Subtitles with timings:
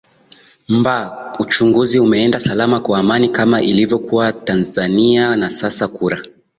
[0.69, 6.21] mba uchaguzi umeenda salama kwa amani kama ilivyo kuwa tanzania na sasa kura